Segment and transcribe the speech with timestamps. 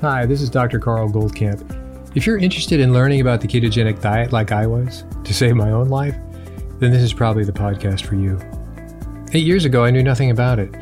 [0.00, 0.78] Hi, this is Dr.
[0.78, 2.16] Carl Goldkamp.
[2.16, 5.72] If you're interested in learning about the ketogenic diet like I was to save my
[5.72, 6.16] own life,
[6.78, 8.40] then this is probably the podcast for you.
[9.34, 10.74] Eight years ago, I knew nothing about it.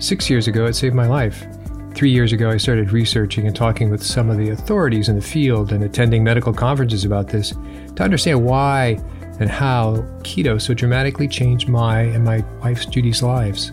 [0.00, 1.46] Six years ago, it saved my life.
[1.94, 5.22] Three years ago, I started researching and talking with some of the authorities in the
[5.22, 7.54] field and attending medical conferences about this
[7.94, 8.98] to understand why
[9.38, 13.70] and how keto so dramatically changed my and my wife's Judy's lives.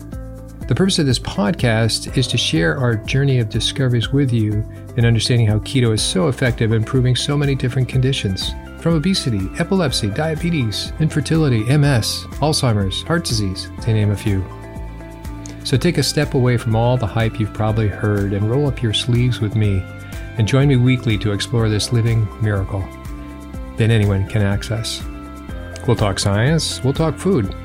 [0.68, 4.64] The purpose of this podcast is to share our journey of discoveries with you
[4.98, 9.50] in understanding how keto is so effective in improving so many different conditions from obesity,
[9.60, 14.44] epilepsy, diabetes, infertility, MS, Alzheimer's, heart disease, to name a few.
[15.64, 18.82] So take a step away from all the hype you've probably heard and roll up
[18.82, 19.84] your sleeves with me
[20.38, 22.84] and join me weekly to explore this living miracle
[23.78, 25.04] that anyone can access.
[25.88, 27.56] We'll talk science, we'll talk food.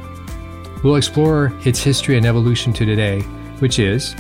[0.85, 3.21] We'll explore its history and evolution to today,
[3.61, 4.15] which is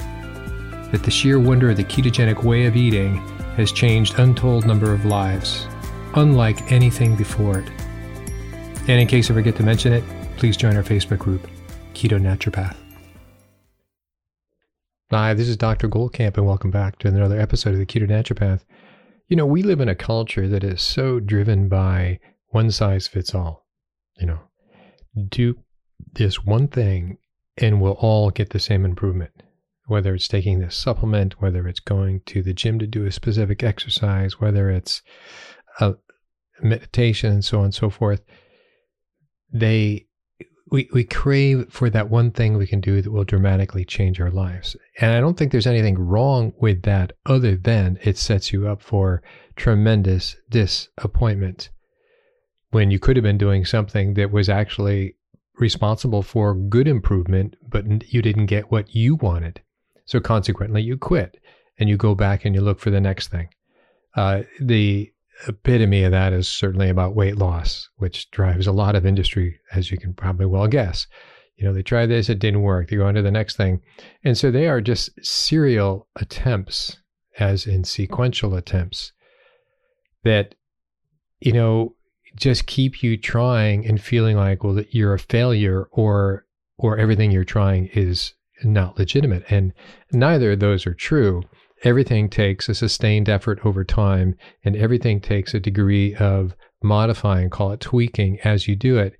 [0.92, 3.16] that the sheer wonder of the ketogenic way of eating
[3.56, 5.66] has changed untold number of lives,
[6.14, 7.68] unlike anything before it.
[8.88, 10.04] And in case I forget to mention it,
[10.37, 11.48] please join our Facebook group,
[11.95, 12.76] Keto Naturopath.
[15.10, 15.88] Hi, this is Dr.
[15.88, 18.64] Goldkamp, and welcome back to another episode of the Keto Naturopath.
[19.29, 23.34] You know, we live in a culture that is so driven by one size fits
[23.34, 23.66] all.
[24.18, 24.40] You know,
[25.29, 25.59] do
[26.12, 27.18] this one thing
[27.57, 29.32] and we'll all get the same improvement.
[29.87, 33.62] Whether it's taking this supplement, whether it's going to the gym to do a specific
[33.62, 35.02] exercise, whether it's
[35.80, 35.95] a
[36.60, 38.23] meditation and so on and so forth,
[39.52, 40.07] they
[40.70, 44.30] we, we crave for that one thing we can do that will dramatically change our
[44.30, 44.76] lives.
[45.01, 48.82] And I don't think there's anything wrong with that other than it sets you up
[48.82, 49.23] for
[49.54, 51.70] tremendous disappointment
[52.70, 55.14] when you could have been doing something that was actually
[55.59, 59.60] responsible for good improvement, but you didn't get what you wanted.
[60.07, 61.38] So consequently, you quit
[61.79, 63.49] and you go back and you look for the next thing.
[64.16, 65.12] Uh, the
[65.47, 69.91] epitome of that is certainly about weight loss, which drives a lot of industry, as
[69.91, 71.06] you can probably well guess.
[71.56, 72.88] You know, they try this, it didn't work.
[72.88, 73.80] They go on to the next thing.
[74.25, 76.98] And so they are just serial attempts,
[77.38, 79.12] as in sequential attempts,
[80.22, 80.54] that,
[81.41, 81.94] you know,
[82.34, 86.47] just keep you trying and feeling like, well, that you're a failure or
[86.78, 89.44] or everything you're trying is not legitimate.
[89.50, 89.72] And
[90.12, 91.42] neither of those are true
[91.84, 97.72] everything takes a sustained effort over time and everything takes a degree of modifying, call
[97.72, 99.14] it tweaking as you do it.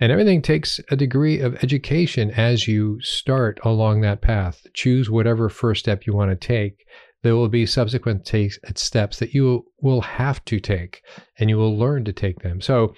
[0.00, 4.66] And everything takes a degree of education as you start along that path.
[4.72, 6.84] Choose whatever first step you want to take.
[7.22, 11.02] There will be subsequent take, steps that you will have to take
[11.38, 12.62] and you will learn to take them.
[12.62, 12.94] So,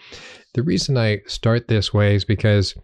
[0.54, 2.76] the reason I start this way is because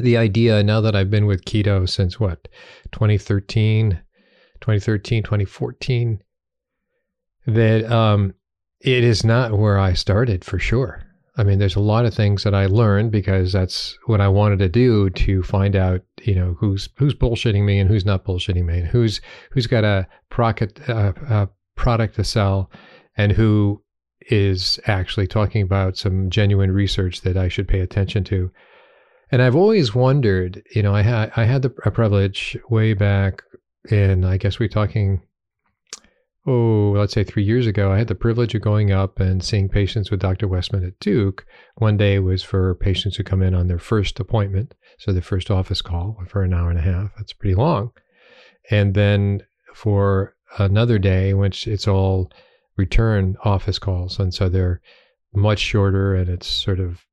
[0.00, 2.48] the idea now that I've been with keto since what,
[2.92, 4.00] 2013,
[4.60, 6.22] 2013, 2014,
[7.46, 8.34] that um,
[8.80, 11.02] it is not where I started for sure.
[11.36, 14.58] I mean, there's a lot of things that I learned because that's what I wanted
[14.58, 18.64] to do to find out, you know, who's who's bullshitting me and who's not bullshitting
[18.64, 19.20] me, and who's
[19.52, 22.70] who's got a product uh, a product to sell,
[23.16, 23.82] and who
[24.28, 28.50] is actually talking about some genuine research that I should pay attention to.
[29.32, 33.42] And I've always wondered, you know, I had I had the privilege way back
[33.88, 35.22] in, I guess we're talking,
[36.46, 39.68] oh, let's say three years ago, I had the privilege of going up and seeing
[39.68, 40.48] patients with Dr.
[40.48, 41.46] Westman at Duke.
[41.76, 45.50] One day was for patients who come in on their first appointment, so the first
[45.50, 47.12] office call for an hour and a half.
[47.16, 47.92] That's pretty long.
[48.70, 49.42] And then
[49.74, 52.32] for another day, which it's all
[52.76, 54.18] return office calls.
[54.18, 54.80] And so they're
[55.32, 57.04] much shorter and it's sort of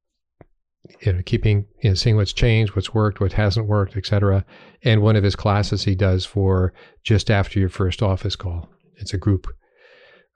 [1.02, 4.46] you know, keeping, you know, seeing what's changed, what's worked, what hasn't worked, etc.
[4.84, 8.70] And one of his classes he does for just after your first office call.
[8.96, 9.48] It's a group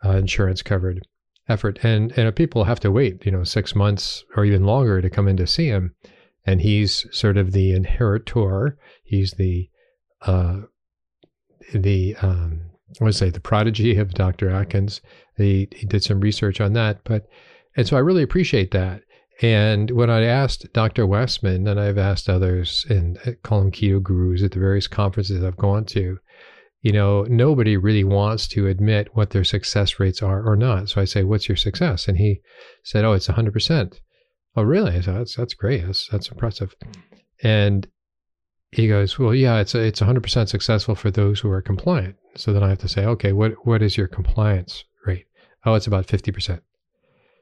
[0.06, 1.08] uh, insurance covered
[1.48, 5.10] effort, and and people have to wait, you know, six months or even longer to
[5.10, 5.96] come in to see him.
[6.46, 8.78] And he's sort of the inheritor.
[9.04, 9.70] He's the
[10.22, 10.62] uh,
[11.74, 14.50] the um, I say the prodigy of Dr.
[14.50, 15.02] Atkins.
[15.38, 17.28] He, he did some research on that, but
[17.76, 19.04] and so I really appreciate that.
[19.42, 21.08] And when I asked Dr.
[21.08, 25.44] Westman, and I've asked others and uh, call them keto gurus at the various conferences
[25.44, 26.20] I've gone to,
[26.82, 30.90] you know, nobody really wants to admit what their success rates are or not.
[30.90, 32.42] So I say, "What's your success?" And he
[32.84, 34.00] said, "Oh, it's 100%."
[34.56, 34.92] Oh, really?
[34.92, 35.86] I said, "That's that's great.
[35.86, 36.76] That's that's impressive."
[37.44, 37.88] And
[38.72, 42.54] he goes, "Well, yeah, it's a, it's 100% successful for those who are compliant." So
[42.54, 45.26] then I have to say, "Okay, what what is your compliance rate?"
[45.66, 46.62] Oh, it's about 50%.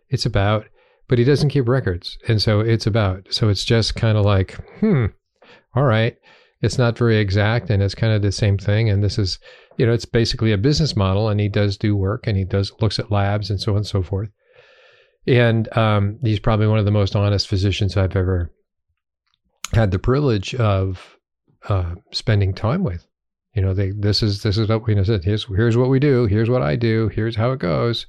[0.10, 0.66] It's about
[1.10, 2.18] but he doesn't keep records.
[2.30, 5.08] And so it's about, so it's just kind of like, hmm,
[5.76, 6.16] all right.
[6.62, 8.90] It's not very exact and it's kind of the same thing.
[8.90, 9.40] And this is
[9.80, 12.74] you know, it's basically a business model, and he does do work, and he does
[12.82, 14.30] looks at labs and so on and so forth.
[15.26, 18.52] And um, he's probably one of the most honest physicians I've ever
[19.74, 21.16] had the privilege of
[21.70, 23.08] uh, spending time with.
[23.56, 25.20] You know, they this is this is what we you know.
[25.24, 26.26] Here's here's what we do.
[26.26, 27.08] Here's what I do.
[27.08, 28.06] Here's how it goes,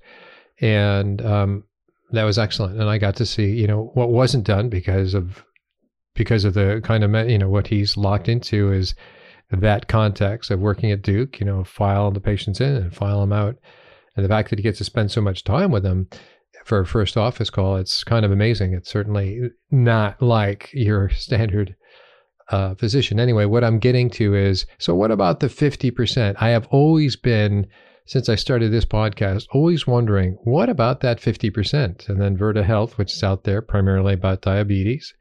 [0.60, 1.62] and um,
[2.12, 2.80] that was excellent.
[2.80, 5.44] And I got to see you know what wasn't done because of
[6.14, 8.94] because of the kind of you know what he's locked into is
[9.50, 13.32] that context of working at Duke, you know, file the patients in and file them
[13.32, 13.56] out.
[14.16, 16.08] And the fact that he gets to spend so much time with them
[16.64, 18.74] for a first office call, it's kind of amazing.
[18.74, 21.74] It's certainly not like your standard
[22.50, 23.20] uh, physician.
[23.20, 26.36] Anyway, what I'm getting to is so what about the 50%?
[26.40, 27.66] I have always been,
[28.10, 32.08] since I started this podcast, always wondering what about that 50%?
[32.08, 35.14] And then Virta Health, which is out there primarily about diabetes,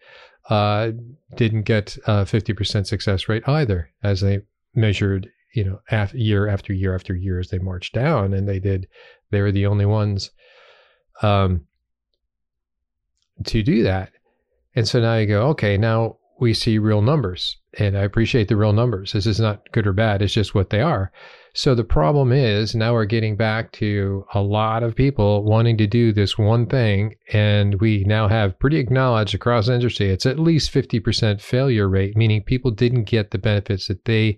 [0.50, 0.94] uh,
[1.36, 4.42] didn't get a 50% success rate either, as they
[4.74, 8.60] measured, you know, af- year after year after year as they marched down, and they
[8.60, 8.88] did.
[9.30, 10.32] They were the only ones
[11.22, 11.68] um,
[13.46, 14.14] to do that.
[14.76, 18.56] And so now you go, okay, now we see real numbers, and I appreciate the
[18.56, 19.14] real numbers.
[19.14, 21.12] This is not good or bad; it's just what they are.
[21.54, 25.88] So the problem is now we're getting back to a lot of people wanting to
[25.88, 30.40] do this one thing, and we now have pretty acknowledged across the industry it's at
[30.40, 34.38] least 50% failure rate, meaning people didn't get the benefits that they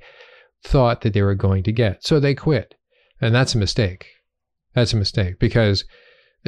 [0.63, 2.03] thought that they were going to get.
[2.03, 2.75] So they quit.
[3.19, 4.07] And that's a mistake.
[4.73, 5.85] That's a mistake because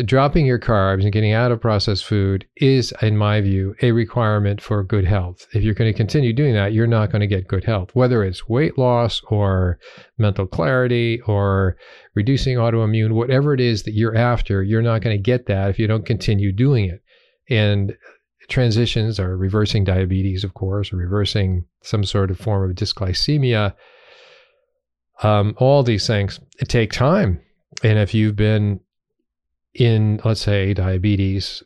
[0.06, 4.60] dropping your carbs and getting out of processed food is, in my view, a requirement
[4.60, 5.46] for good health.
[5.54, 8.24] If you're going to continue doing that, you're not going to get good health, whether
[8.24, 9.80] it's weight loss or
[10.18, 11.78] mental clarity or
[12.16, 15.78] reducing autoimmune, whatever it is that you're after, you're not going to get that if
[15.78, 17.04] you don't continue doing it.
[17.50, 17.96] And
[18.50, 23.74] transitions are reversing diabetes, of course, or reversing some sort of form of dysglycemia.
[25.22, 27.40] Um, all these things take time.
[27.84, 28.80] And if you've been
[29.74, 31.64] in, let's say, diabetes,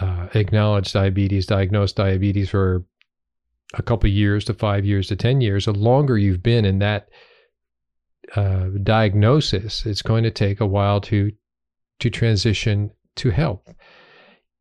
[0.00, 2.84] uh, acknowledged diabetes, diagnosed diabetes for
[3.74, 7.08] a couple years to five years to 10 years, the longer you've been in that
[8.34, 11.32] uh, diagnosis, it's going to take a while to,
[11.98, 13.74] to transition to health.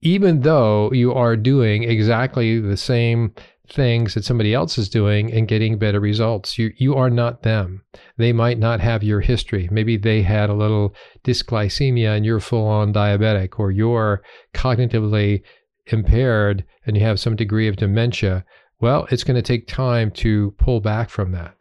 [0.01, 3.33] Even though you are doing exactly the same
[3.71, 6.57] things that somebody else is doing and getting better results.
[6.57, 7.83] You you are not them.
[8.17, 9.69] They might not have your history.
[9.71, 10.93] Maybe they had a little
[11.23, 14.21] dysglycemia and you're full on diabetic or you're
[14.53, 15.41] cognitively
[15.87, 18.45] impaired and you have some degree of dementia.
[18.79, 21.55] Well, it's going to take time to pull back from that.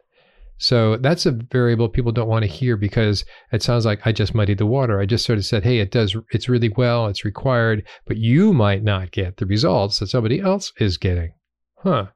[0.59, 3.23] So that's a variable people don't want to hear because
[3.53, 4.99] it sounds like I just muddied the water.
[4.99, 8.51] I just sort of said, hey, it does, it's really well, it's required, but you
[8.51, 11.31] might not get the results that somebody else is getting.
[11.83, 12.07] Huh.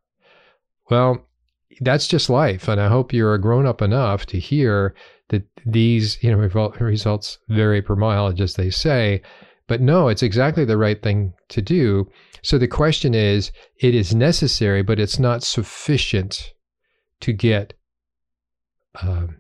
[0.90, 1.26] Well,
[1.82, 2.68] that's just life.
[2.68, 4.94] And I hope you're grown up enough to hear
[5.30, 6.38] that these, you know,
[6.80, 9.22] results vary per mile, as they say.
[9.68, 12.10] But no, it's exactly the right thing to do.
[12.42, 16.54] So the question is it is necessary, but it's not sufficient
[17.22, 17.74] to get
[19.02, 19.38] um,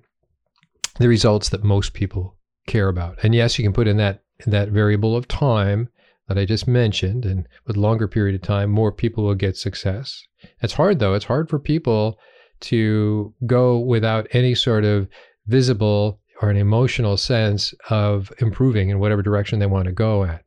[1.00, 3.20] the results that most people care about.
[3.24, 5.90] And yes, you can put in that that variable of time
[6.28, 10.24] that I just mentioned, and with longer period of time, more people will get success.
[10.62, 11.14] It's hard though.
[11.14, 12.18] It's hard for people
[12.62, 15.08] to go without any sort of
[15.48, 20.44] visible or an emotional sense of improving in whatever direction they want to go at,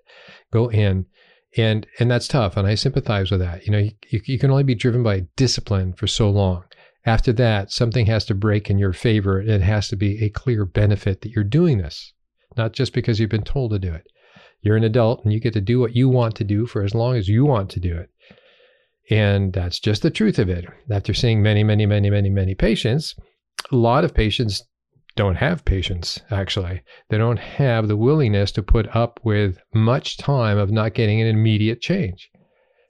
[0.53, 1.07] go in.
[1.57, 2.57] And and that's tough.
[2.57, 3.65] And I sympathize with that.
[3.65, 6.65] You know, you, you can only be driven by discipline for so long.
[7.07, 9.39] After that, something has to break in your favor.
[9.39, 12.13] And it has to be a clear benefit that you're doing this,
[12.57, 14.07] not just because you've been told to do it.
[14.63, 16.95] You're an adult and you get to do what you want to do for as
[16.95, 18.11] long as you want to do it.
[19.09, 20.67] And that's just the truth of it.
[20.91, 23.15] After seeing many, many, many, many, many patients,
[23.71, 24.65] a lot of patients
[25.15, 26.83] don't have patience, actually.
[27.09, 31.29] They don't have the willingness to put up with much time of not getting an
[31.29, 32.31] immediate change.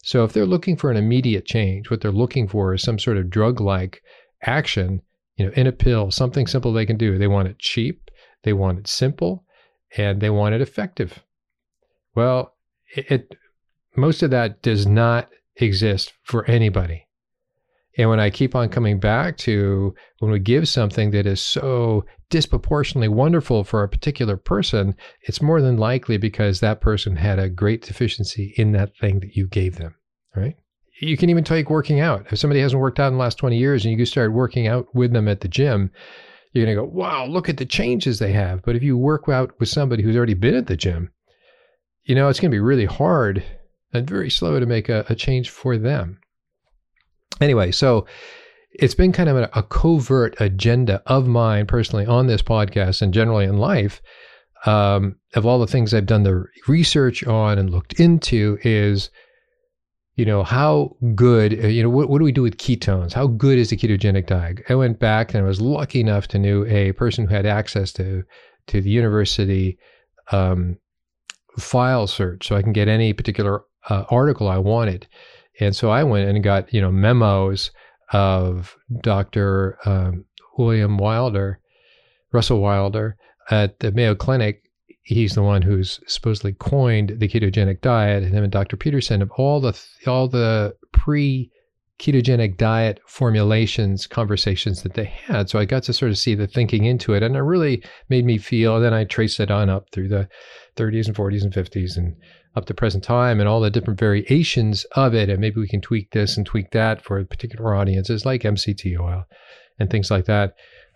[0.02, 3.16] So if they're looking for an immediate change, what they're looking for is some sort
[3.16, 4.02] of drug like
[4.42, 5.02] action,
[5.37, 7.18] you know, in a pill, something simple they can do.
[7.18, 8.11] They want it cheap,
[8.42, 9.44] they want it simple,
[9.96, 11.23] and they want it effective.
[12.16, 12.54] Well,
[12.96, 13.37] it, it
[13.94, 17.06] most of that does not exist for anybody.
[17.99, 22.04] And when I keep on coming back to when we give something that is so
[22.28, 27.49] disproportionately wonderful for a particular person, it's more than likely because that person had a
[27.49, 29.94] great deficiency in that thing that you gave them,
[30.35, 30.56] right?
[31.00, 32.26] You can even take working out.
[32.30, 34.94] If somebody hasn't worked out in the last 20 years and you start working out
[34.94, 35.90] with them at the gym,
[36.52, 38.62] you're going to go, wow, look at the changes they have.
[38.62, 41.11] But if you work out with somebody who's already been at the gym,
[42.06, 43.44] you know, it's going to be really hard
[43.92, 46.20] and very slow to make a, a change for them.
[47.40, 48.06] Anyway, so
[48.70, 53.12] it's been kind of a, a, covert agenda of mine personally on this podcast and
[53.12, 54.00] generally in life.
[54.64, 59.10] Um, of all the things I've done the research on and looked into is,
[60.14, 63.12] you know, how good, uh, you know, what, what do we do with ketones?
[63.12, 64.62] How good is the ketogenic diet?
[64.68, 67.92] I went back and I was lucky enough to know a person who had access
[67.94, 68.22] to
[68.68, 69.78] to the university
[70.32, 70.78] um,
[71.58, 75.06] file search, so I can get any particular uh, article I wanted.
[75.60, 77.70] And so I went and got you know memos
[78.12, 79.78] of Dr.
[79.84, 80.25] Um,
[80.58, 81.60] William Wilder,
[82.32, 83.16] Russell Wilder
[83.50, 84.62] at the Mayo Clinic.
[85.02, 88.76] He's the one who's supposedly coined the ketogenic diet, and him and Dr.
[88.76, 91.50] Peterson of all the all the pre
[91.99, 95.49] ketogenic diet formulations conversations that they had.
[95.49, 98.25] So I got to sort of see the thinking into it, and it really made
[98.25, 98.76] me feel.
[98.76, 100.29] And then I traced it on up through the
[100.76, 102.17] 30s and 40s and 50s and
[102.55, 105.29] up to present time and all the different variations of it.
[105.29, 109.25] And maybe we can tweak this and tweak that for particular audiences like MCT oil
[109.79, 110.55] and things like that.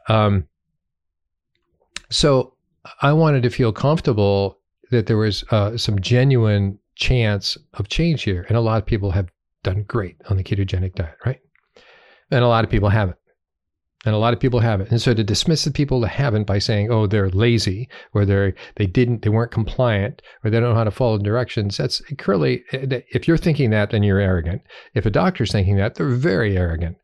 [0.09, 0.47] Um,
[2.11, 2.55] so
[3.03, 4.59] I wanted to feel comfortable
[4.91, 8.45] that there was uh, some genuine chance of change here.
[8.49, 9.29] And a lot of people have
[9.63, 11.41] done great on the ketogenic diet, right?
[12.31, 13.17] And a lot of people haven't.
[14.07, 14.91] And a lot of people haven't.
[14.91, 18.55] And so to dismiss the people that haven't by saying, oh, they're lazy or they're,
[18.77, 22.65] they didn't, they weren't compliant or they don't know how to follow directions, that's clearly,
[22.73, 24.63] if you're thinking that, then you're arrogant.
[24.95, 26.97] If a doctor's thinking that, they're very arrogant.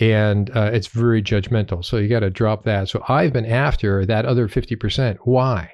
[0.00, 1.84] And uh, it's very judgmental.
[1.84, 2.88] So you got to drop that.
[2.88, 5.18] So I've been after that other 50%.
[5.22, 5.70] Why?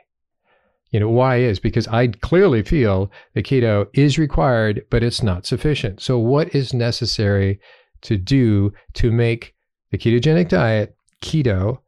[0.90, 5.47] You know, why is because I clearly feel the keto is required, but it's not
[5.47, 6.00] sufficient.
[6.00, 7.61] So, what is necessary
[8.02, 9.54] to do to make
[9.90, 11.80] the ketogenic diet, keto,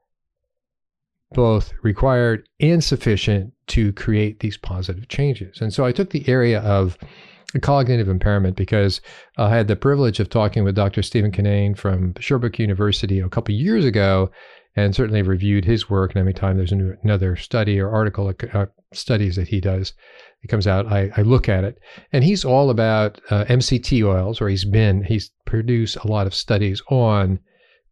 [1.33, 5.61] both required and sufficient to create these positive changes.
[5.61, 6.99] And so I took the area of
[7.63, 9.01] cognitive impairment because
[9.37, 11.03] I had the privilege of talking with Dr.
[11.03, 14.31] Stephen Cunnane from Sherbrooke University a couple years ago
[14.77, 16.13] and certainly reviewed his work.
[16.13, 19.93] And every time there's another study or article, uh, studies that he does,
[20.43, 21.79] it comes out, I, I look at it.
[22.13, 26.35] And he's all about uh, MCT oils, or he's been, he's produced a lot of
[26.35, 27.41] studies on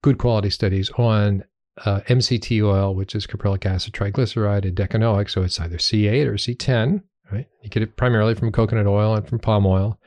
[0.02, 1.44] good quality studies on
[1.84, 5.28] uh, MCT oil, which is caprylic acid triglyceride and decanoic.
[5.30, 7.46] So it's either C8 or C10, right?
[7.62, 9.98] You get it primarily from coconut oil and from palm oil.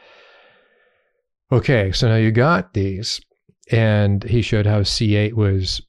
[1.52, 3.20] Okay, so now you got these,
[3.72, 5.82] and he showed how C8 was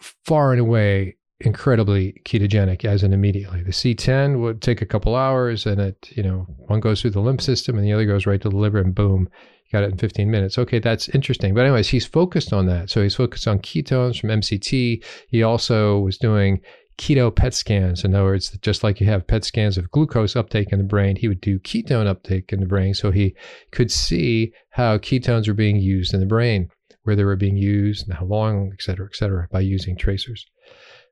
[0.00, 3.62] far and away incredibly ketogenic as in immediately.
[3.62, 7.20] The C10 would take a couple hours and it, you know, one goes through the
[7.20, 9.28] lymph system and the other goes right to the liver and boom,
[9.72, 10.58] got it in 15 minutes.
[10.58, 11.54] Okay, that's interesting.
[11.54, 12.90] But anyways, he's focused on that.
[12.90, 15.02] So he's focused on ketones from MCT.
[15.28, 16.60] He also was doing
[16.98, 18.04] keto PET scans.
[18.04, 21.16] In other words, just like you have PET scans of glucose uptake in the brain,
[21.16, 23.34] he would do ketone uptake in the brain so he
[23.70, 26.68] could see how ketones were being used in the brain,
[27.04, 30.44] where they were being used and how long, et cetera, et cetera, by using tracers.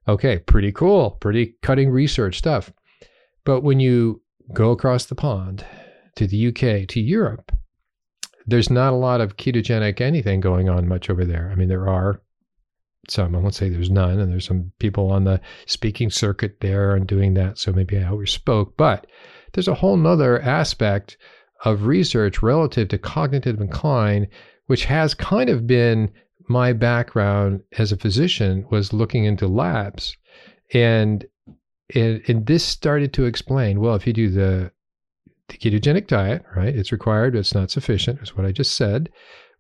[0.09, 2.73] Okay, pretty cool, pretty cutting research stuff.
[3.45, 4.23] But when you
[4.55, 5.65] go across the pond
[6.17, 7.53] to the UK, to Europe,
[8.47, 11.51] there's not a lot of ketogenic anything going on much over there.
[11.53, 12.23] I mean, there are
[13.09, 16.95] some, I won't say there's none, and there's some people on the speaking circuit there
[16.95, 17.59] and doing that.
[17.59, 19.07] So maybe I overspoke, but
[19.53, 21.19] there's a whole nother aspect
[21.65, 24.27] of research relative to cognitive decline,
[24.67, 26.11] which has kind of been
[26.49, 30.17] my background as a physician was looking into labs.
[30.73, 31.27] And
[31.95, 34.71] and, and this started to explain well, if you do the
[35.49, 36.75] the ketogenic diet, right?
[36.75, 39.11] It's required, but it's not sufficient, is what I just said.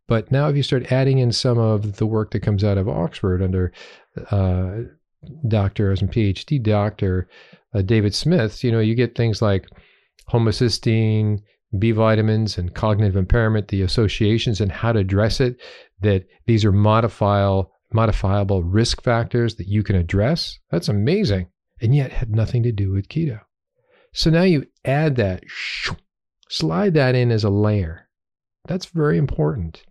[0.06, 2.88] But now, if you start adding in some of the work that comes out of
[2.88, 3.72] Oxford under
[4.30, 4.80] uh,
[5.48, 7.28] doctors and PhD doctor
[7.74, 9.66] uh, David Smith, you know, you get things like
[10.30, 11.40] homocysteine,
[11.76, 15.56] B vitamins, and cognitive impairment, the associations and how to address it.
[16.00, 20.58] That these are modifiable modifiable risk factors that you can address.
[20.70, 21.48] That's amazing,
[21.80, 23.40] and yet had nothing to do with keto.
[24.12, 25.44] So now you add that,
[26.48, 28.08] slide that in as a layer.
[28.66, 29.82] That's very important.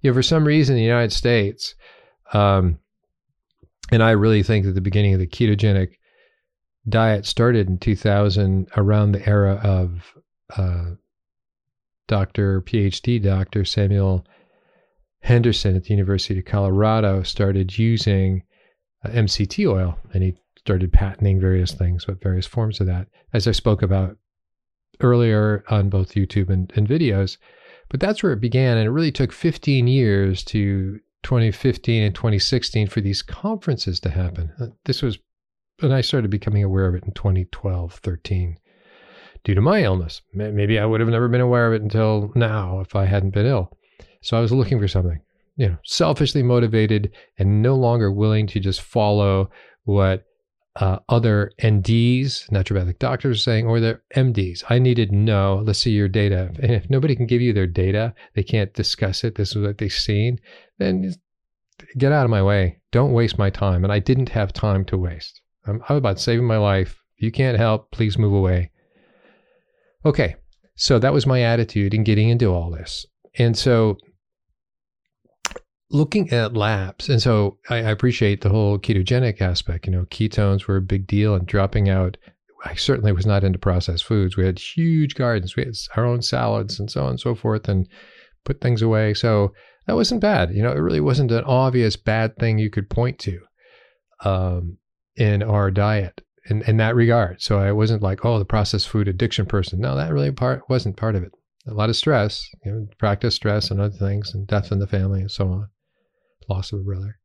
[0.00, 1.74] You know, for some reason, in the United States,
[2.32, 2.78] um,
[3.90, 5.98] and I really think that the beginning of the ketogenic
[6.88, 10.14] diet started in 2000, around the era of
[10.56, 10.92] uh,
[12.12, 12.60] Dr.
[12.60, 13.64] PhD Dr.
[13.64, 14.26] Samuel
[15.20, 18.42] Henderson at the University of Colorado started using
[19.02, 23.48] uh, MCT oil, and he started patenting various things, but various forms of that, as
[23.48, 24.18] I spoke about
[25.00, 27.38] earlier on both YouTube and, and videos.
[27.88, 28.76] But that's where it began.
[28.76, 34.52] And it really took 15 years to 2015 and 2016 for these conferences to happen.
[34.60, 35.18] Uh, this was,
[35.80, 38.58] and I started becoming aware of it in 2012, 13,
[39.44, 40.22] due to my illness.
[40.32, 43.46] Maybe I would have never been aware of it until now if I hadn't been
[43.46, 43.76] ill.
[44.20, 45.20] So I was looking for something.
[45.56, 49.50] you know, selfishly motivated and no longer willing to just follow
[49.84, 50.24] what
[50.76, 54.64] uh, other NDs, naturopathic doctors, are saying, or their MDs.
[54.70, 56.50] I needed to know, let's see your data.
[56.62, 59.78] And if nobody can give you their data, they can't discuss it, this is what
[59.78, 60.40] they've seen,
[60.78, 61.12] then
[61.98, 62.78] get out of my way.
[62.90, 63.84] Don't waste my time.
[63.84, 65.42] And I didn't have time to waste.
[65.66, 67.02] I'm, I'm about saving my life.
[67.18, 68.70] If you can't help, please move away.
[70.04, 70.36] Okay,
[70.74, 73.06] so that was my attitude in getting into all this.
[73.38, 73.98] And so
[75.90, 79.86] looking at labs, and so I, I, appreciate the whole ketogenic aspect.
[79.86, 82.16] You know, ketones were a big deal, and dropping out.
[82.64, 84.36] I certainly was not into processed foods.
[84.36, 87.68] We had huge gardens, we had our own salads, and so on and so forth,
[87.68, 87.88] and
[88.44, 89.14] put things away.
[89.14, 89.52] So
[89.86, 90.54] that wasn't bad.
[90.54, 93.40] You know, it really wasn't an obvious bad thing you could point to
[94.24, 94.78] um,
[95.16, 97.40] in our diet in, in that regard.
[97.40, 99.80] So I wasn't like, oh, the processed food addiction person.
[99.80, 101.32] No, that really part wasn't part of it.
[101.68, 104.86] A lot of stress, you know, practice stress and other things, and death in the
[104.86, 105.68] family and so on,
[106.48, 107.18] loss of a brother.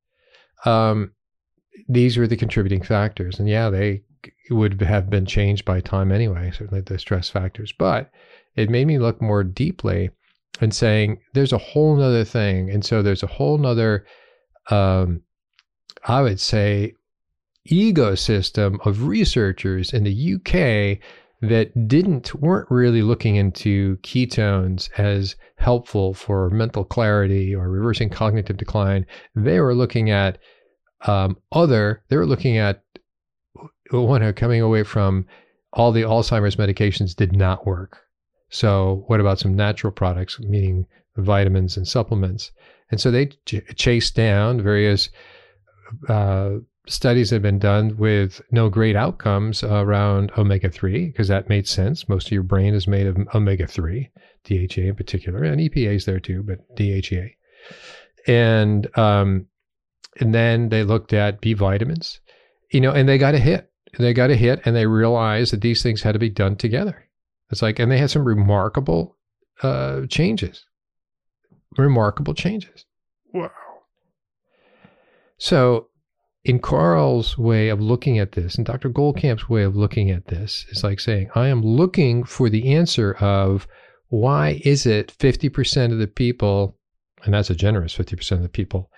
[0.66, 1.14] Um,
[1.88, 4.04] these were the contributing factors, and yeah, they
[4.50, 6.52] would have been changed by time anyway.
[6.52, 8.12] Certainly the stress factors, but
[8.56, 10.10] it made me look more deeply
[10.62, 12.70] and saying there's a whole nother thing.
[12.70, 14.06] And so there's a whole nother,
[14.70, 15.22] um,
[16.06, 16.94] I would say,
[17.68, 21.00] ecosystem of researchers in the UK
[21.42, 28.58] that didn't weren't really looking into ketones as helpful for mental clarity or reversing cognitive
[28.58, 29.06] decline.
[29.36, 30.40] They were looking at
[31.06, 32.04] um, other.
[32.10, 32.84] They were looking at
[33.92, 35.26] one coming away from
[35.74, 38.00] all the Alzheimer's medications did not work.
[38.50, 42.52] So, what about some natural products, meaning vitamins and supplements?
[42.90, 45.10] And so they ch- chased down various
[46.08, 46.52] uh,
[46.88, 52.08] studies have been done with no great outcomes around omega 3, because that made sense.
[52.10, 54.10] Most of your brain is made of omega 3,
[54.44, 57.28] DHA in particular, and EPA is there too, but DHA.
[58.28, 59.48] And, um,
[60.20, 62.20] and then they looked at B vitamins,
[62.72, 63.70] you know, and they got a hit.
[63.98, 67.08] They got a hit and they realized that these things had to be done together.
[67.50, 69.18] It's like, and they had some remarkable
[69.64, 70.66] uh, changes.
[71.78, 72.86] Remarkable changes.
[73.34, 73.52] Wow.
[75.38, 75.88] So,
[76.48, 78.90] in Carl's way of looking at this, and Dr.
[78.90, 83.14] Goldkamp's way of looking at this, is like saying, I am looking for the answer
[83.16, 83.68] of
[84.08, 86.78] why is it 50% of the people,
[87.26, 88.90] and that's a generous 50% of the people,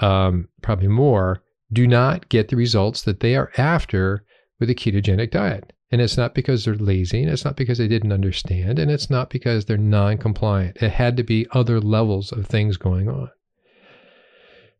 [0.00, 4.24] um, probably more, do not get the results that they are after
[4.58, 5.74] with a ketogenic diet.
[5.90, 9.10] And it's not because they're lazy, and it's not because they didn't understand, and it's
[9.10, 10.78] not because they're non compliant.
[10.78, 13.30] It had to be other levels of things going on.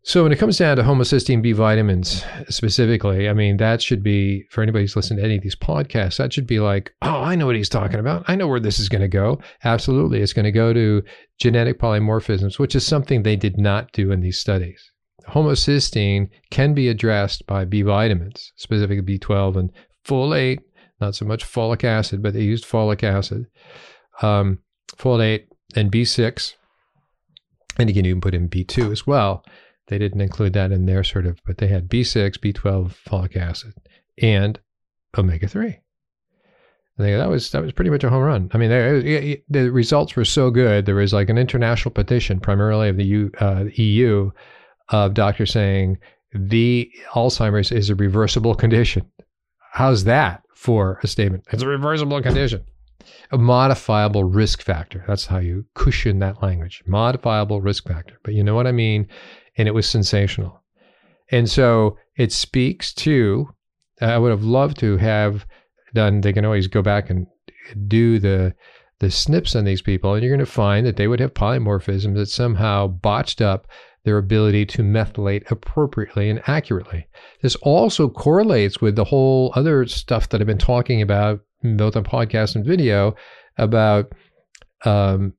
[0.07, 4.45] So when it comes down to homocysteine B vitamins specifically, I mean, that should be,
[4.51, 7.35] for anybody who's listened to any of these podcasts, that should be like, oh, I
[7.35, 8.23] know what he's talking about.
[8.29, 9.41] I know where this is going to go.
[9.65, 10.21] Absolutely.
[10.21, 11.03] It's going to go to
[11.41, 14.93] genetic polymorphisms, which is something they did not do in these studies.
[15.29, 19.73] Homocysteine can be addressed by B vitamins, specifically B12 and
[20.07, 20.61] folate
[21.01, 23.47] not so much folic acid, but they used folic acid,
[24.23, 24.61] um,
[24.97, 26.55] folate, and B6.
[27.77, 29.45] And you can even put in B2 as well.
[29.89, 33.75] They didn't include that in their sort of, but they had B6, B12, folic acid,
[34.21, 34.59] and
[35.17, 35.79] omega 3.
[36.99, 38.51] that was that was pretty much a home run.
[38.53, 40.87] I mean, they, the results were so good.
[40.87, 44.31] There was like an international petition, primarily of the U, uh, EU,
[44.89, 45.99] of doctors saying
[46.35, 49.11] the Alzheimer's is a reversible condition.
[49.73, 50.43] How's that?
[50.57, 51.45] for a statement.
[51.53, 52.65] It's a reversible condition.
[53.31, 55.05] A modifiable risk factor.
[55.07, 56.83] That's how you cushion that language.
[56.87, 58.19] Modifiable risk factor.
[58.25, 59.07] But you know what I mean?
[59.57, 60.63] And it was sensational.
[61.31, 63.49] And so it speaks to,
[64.01, 65.47] I would have loved to have
[65.95, 67.27] done, they can always go back and
[67.89, 68.55] do the
[68.99, 72.15] the SNPs on these people, and you're going to find that they would have polymorphisms
[72.15, 73.67] that somehow botched up
[74.05, 77.07] their ability to methylate appropriately and accurately.
[77.43, 82.05] This also correlates with the whole other stuff that I've been talking about, both on
[82.05, 83.15] podcast and video,
[83.59, 84.13] about
[84.85, 85.35] um,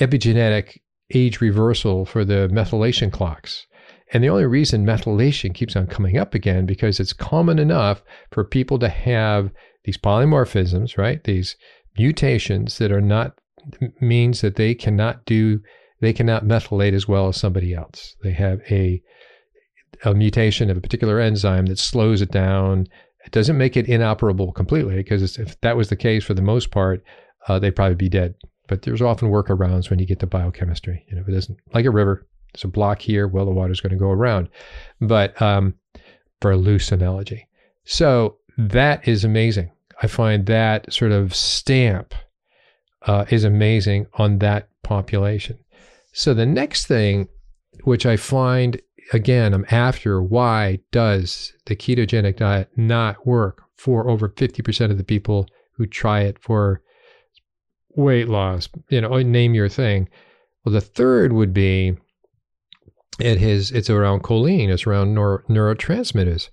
[0.00, 0.78] epigenetic
[1.14, 3.66] age reversal for the methylation clocks.
[4.12, 8.44] And the only reason methylation keeps on coming up again because it's common enough for
[8.44, 9.50] people to have
[9.84, 11.22] these polymorphisms, right?
[11.24, 11.56] These
[11.98, 13.38] mutations that are not
[14.00, 15.60] means that they cannot do
[16.00, 18.16] they cannot methylate as well as somebody else.
[18.22, 19.02] They have a,
[20.04, 22.86] a mutation of a particular enzyme that slows it down.
[23.24, 26.70] It doesn't make it inoperable completely because if that was the case for the most
[26.70, 27.02] part,
[27.48, 28.34] uh, they'd probably be dead.
[28.68, 31.04] But there's often workarounds when you get to biochemistry.
[31.10, 33.92] Know, if it doesn't like a river, there's a block here, well, the water's going
[33.92, 34.48] to go around.
[35.00, 35.74] But um,
[36.40, 37.48] for a loose analogy,
[37.84, 39.70] so that is amazing.
[40.02, 42.14] I find that sort of stamp
[43.02, 45.58] uh, is amazing on that population.
[46.12, 47.28] So the next thing
[47.84, 48.80] which I find
[49.12, 55.04] again, I'm after why does the ketogenic diet not work for over 50% of the
[55.04, 56.82] people who try it for
[57.96, 58.68] weight loss?
[58.88, 60.08] You know, name your thing.
[60.64, 61.96] Well, the third would be
[63.18, 66.50] it has it's around choline, it's around neuro, neurotransmitters.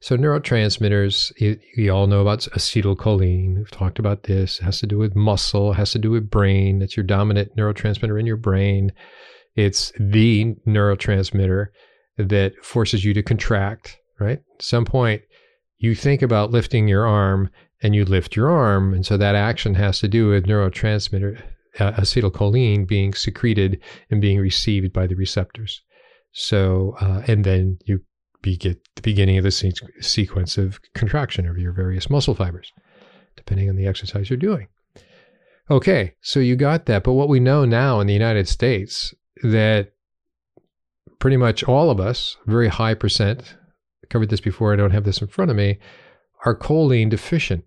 [0.00, 3.56] So neurotransmitters, you, you, all know about acetylcholine.
[3.56, 4.58] We've talked about this.
[4.58, 6.82] It has to do with muscle, has to do with brain.
[6.82, 8.90] It's your dominant neurotransmitter in your brain.
[9.54, 11.66] It's the neurotransmitter
[12.18, 14.40] that forces you to contract, right?
[14.56, 15.22] At some point,
[15.78, 17.50] you think about lifting your arm
[17.82, 18.94] and you lift your arm.
[18.94, 21.42] And so that action has to do with neurotransmitter
[21.80, 25.82] uh, acetylcholine being secreted and being received by the receptors.
[26.32, 28.00] So, uh, and then you
[28.42, 32.72] get the beginning of the se- sequence of contraction of your various muscle fibers,
[33.36, 34.68] depending on the exercise you're doing.
[35.70, 37.04] Okay, so you got that.
[37.04, 39.92] But what we know now in the United States that
[41.18, 43.56] pretty much all of us, very high percent,
[44.10, 45.78] covered this before, I don't have this in front of me,
[46.44, 47.64] are choline deficient.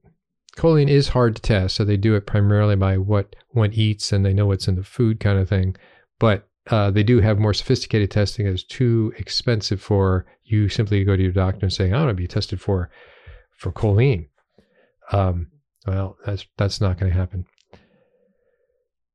[0.57, 4.25] Choline is hard to test, so they do it primarily by what one eats and
[4.25, 5.75] they know what's in the food kind of thing.
[6.17, 11.05] But uh, they do have more sophisticated testing It's too expensive for you simply to
[11.05, 12.89] go to your doctor and say, I want to be tested for
[13.57, 14.27] for choline.
[15.11, 15.47] Um,
[15.85, 17.45] well, that's that's not going to happen.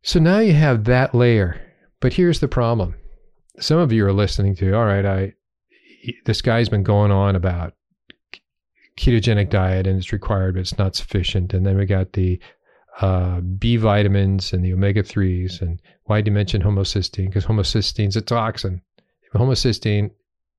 [0.02, 1.60] So now you have that layer.
[2.00, 2.94] But here's the problem.
[3.58, 5.34] Some of you are listening to, all right, I
[6.24, 7.74] this guy's been going on about
[9.00, 11.54] ketogenic diet and it's required, but it's not sufficient.
[11.54, 12.38] And then we got the
[13.00, 15.62] uh, B vitamins and the omega 3s.
[15.62, 17.26] And why do you mention homocysteine?
[17.26, 18.82] Because homocysteine is a toxin.
[19.34, 20.10] Homocysteine,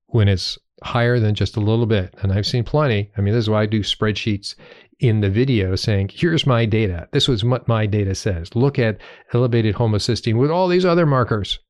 [0.06, 3.10] when it's higher than just a little bit, and I've seen plenty.
[3.16, 4.56] I mean, this is why I do spreadsheets
[4.98, 7.08] in the video saying, here's my data.
[7.12, 8.54] This was what my data says.
[8.56, 8.98] Look at
[9.32, 11.60] elevated homocysteine with all these other markers.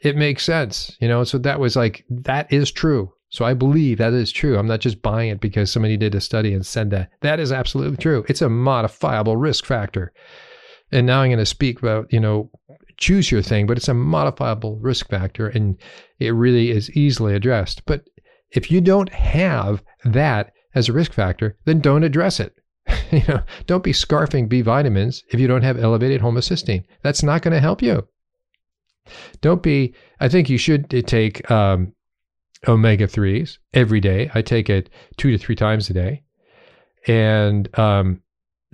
[0.00, 1.24] It makes sense, you know.
[1.24, 3.12] So that was like, that is true.
[3.30, 4.58] So I believe that is true.
[4.58, 7.10] I'm not just buying it because somebody did a study and said that.
[7.20, 8.24] That is absolutely true.
[8.28, 10.12] It's a modifiable risk factor.
[10.90, 12.50] And now I'm going to speak about, you know,
[12.96, 15.76] choose your thing, but it's a modifiable risk factor and
[16.18, 17.86] it really is easily addressed.
[17.86, 18.04] But
[18.50, 22.54] if you don't have that as a risk factor, then don't address it.
[23.12, 26.84] you know, don't be scarfing B vitamins if you don't have elevated homocysteine.
[27.02, 28.08] That's not going to help you.
[29.40, 31.92] Don't be, I think you should take um,
[32.68, 34.30] omega 3s every day.
[34.34, 36.22] I take it two to three times a day.
[37.06, 38.22] And, um,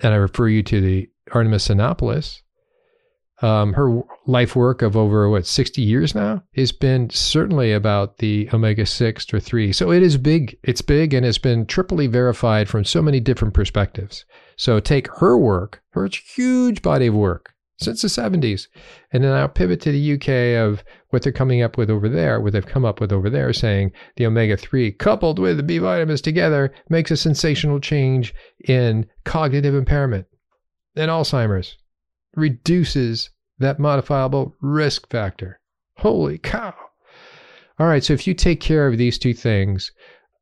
[0.02, 2.42] and I refer you to the Artemis Simopoulos.
[3.42, 8.48] Um, her life work of over what 60 years now has been certainly about the
[8.50, 12.66] omega 6 or 3 so it is big it's big and it's been triply verified
[12.66, 14.24] from so many different perspectives
[14.56, 18.68] so take her work her huge body of work since the 70s.
[19.12, 22.40] And then I'll pivot to the UK of what they're coming up with over there,
[22.40, 25.78] what they've come up with over there, saying the omega 3 coupled with the B
[25.78, 28.34] vitamins together makes a sensational change
[28.66, 30.26] in cognitive impairment
[30.96, 31.76] and Alzheimer's,
[32.34, 35.60] reduces that modifiable risk factor.
[35.98, 36.74] Holy cow.
[37.78, 39.92] All right, so if you take care of these two things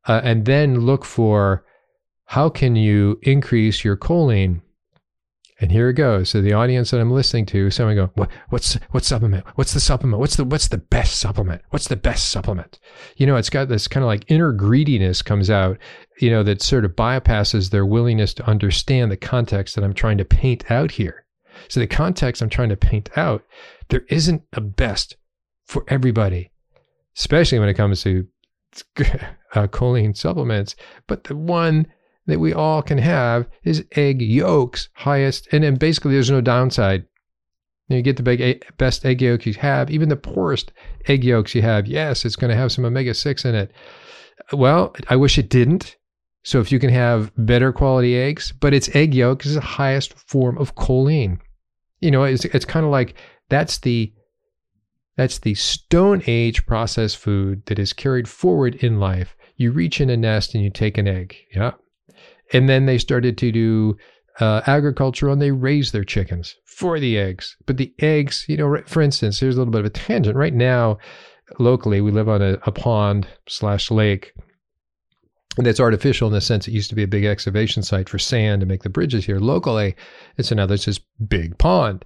[0.07, 1.65] uh, and then look for
[2.25, 4.61] how can you increase your choline
[5.61, 6.29] and here it goes.
[6.29, 9.45] So the audience that I'm listening to, someone go, what, what's what supplement?
[9.55, 10.19] What's the supplement?
[10.19, 11.61] What's the what's the best supplement?
[11.69, 12.79] What's the best supplement?
[13.15, 15.77] You know, it's got this kind of like inner greediness comes out,
[16.19, 20.17] you know, that sort of bypasses their willingness to understand the context that I'm trying
[20.17, 21.25] to paint out here.
[21.69, 23.43] So the context I'm trying to paint out,
[23.87, 25.15] there isn't a best
[25.65, 26.51] for everybody,
[27.17, 28.27] especially when it comes to
[29.55, 30.75] uh, choline supplements.
[31.07, 31.87] But the one
[32.27, 37.05] that we all can have is egg yolks highest, and then basically there's no downside.
[37.87, 40.71] You get the big, best egg yolk you have, even the poorest
[41.07, 41.85] egg yolks you have.
[41.85, 43.71] Yes, it's going to have some omega six in it.
[44.51, 45.95] Well, I wish it didn't.
[46.43, 50.13] So if you can have better quality eggs, but its egg yolk is the highest
[50.13, 51.39] form of choline.
[52.01, 53.15] You know, it's it's kind of like
[53.49, 54.13] that's the
[55.15, 59.35] that's the Stone Age processed food that is carried forward in life.
[59.55, 61.35] You reach in a nest and you take an egg.
[61.55, 61.71] Yeah,
[62.53, 63.97] and then they started to do
[64.39, 67.55] uh, agriculture and they raised their chickens for the eggs.
[67.65, 70.35] But the eggs, you know, for instance, here's a little bit of a tangent.
[70.35, 70.97] Right now,
[71.59, 74.33] locally, we live on a, a pond slash lake.
[75.57, 78.19] And it's artificial in the sense it used to be a big excavation site for
[78.19, 79.39] sand to make the bridges here.
[79.39, 79.95] Locally,
[80.37, 82.03] it's another, it's this big pond.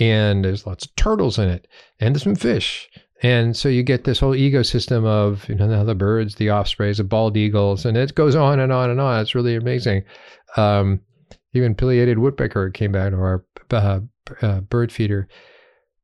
[0.00, 1.68] And there's lots of turtles in it
[2.00, 2.88] and there's some fish.
[3.22, 7.04] And so you get this whole ecosystem of, you know, the birds, the ospreys, the
[7.04, 9.20] bald eagles, and it goes on and on and on.
[9.20, 10.04] It's really amazing.
[10.56, 11.00] Um,
[11.52, 14.00] even pileated woodpecker came back, or our uh,
[14.40, 15.28] uh, bird feeder.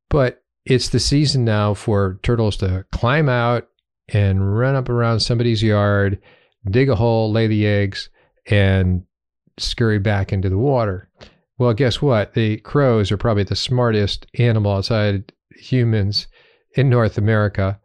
[0.09, 3.69] But it's the season now for turtles to climb out
[4.09, 6.21] and run up around somebody's yard,
[6.69, 8.09] dig a hole, lay the eggs,
[8.47, 9.05] and
[9.59, 11.09] scurry back into the water.
[11.59, 12.35] Well, guess what?
[12.35, 16.27] The crows are probably the smartest animal outside humans
[16.75, 17.79] in North America.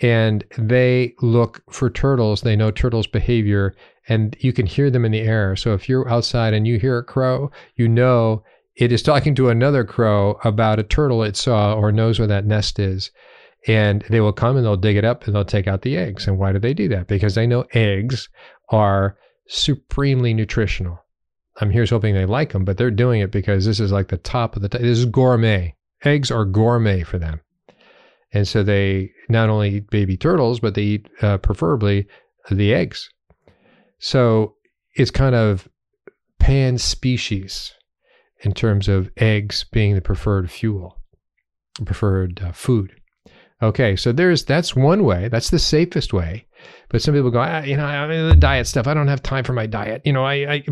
[0.00, 2.40] And they look for turtles.
[2.40, 3.74] They know turtles' behavior
[4.08, 5.54] and you can hear them in the air.
[5.54, 8.42] So if you're outside and you hear a crow, you know
[8.74, 12.46] it is talking to another crow about a turtle it saw or knows where that
[12.46, 13.10] nest is.
[13.68, 16.26] And they will come and they'll dig it up and they'll take out the eggs.
[16.26, 17.06] And why do they do that?
[17.06, 18.28] Because they know eggs
[18.70, 19.16] are
[19.46, 20.98] supremely nutritional.
[21.60, 24.16] I'm here's hoping they like them, but they're doing it because this is like the
[24.16, 24.68] top of the.
[24.68, 25.76] T- this is gourmet.
[26.02, 27.40] Eggs are gourmet for them,
[28.32, 32.06] and so they not only eat baby turtles, but they eat uh, preferably
[32.50, 33.10] the eggs.
[33.98, 34.56] So
[34.94, 35.68] it's kind of
[36.38, 37.72] pan species
[38.40, 40.98] in terms of eggs being the preferred fuel,
[41.84, 42.94] preferred uh, food.
[43.62, 45.28] Okay, so there's that's one way.
[45.28, 46.46] That's the safest way.
[46.88, 48.86] But some people go, you know, I mean, the diet stuff.
[48.86, 50.02] I don't have time for my diet.
[50.04, 50.64] You know, I, I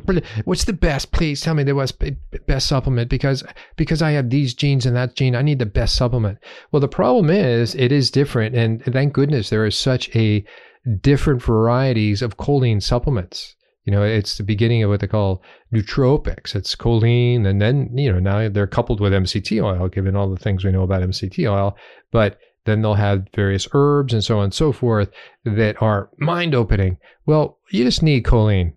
[0.45, 1.13] what's the best?
[1.13, 2.03] Please tell me the best
[2.47, 3.43] best supplement because
[3.77, 5.35] because I have these genes and that gene.
[5.35, 6.39] I need the best supplement.
[6.73, 10.45] Well, the problem is it is different, and thank goodness there is such a
[11.01, 13.57] different varieties of choline supplements.
[13.85, 15.43] You know, it's the beginning of what they call
[15.75, 16.55] nootropics.
[16.55, 20.37] It's choline, and then you know now they're coupled with MCT oil, given all the
[20.37, 21.77] things we know about MCT oil.
[22.13, 22.39] But
[22.71, 25.11] then they'll have various herbs and so on and so forth
[25.45, 26.97] that are mind opening.
[27.27, 28.75] Well, you just need choline.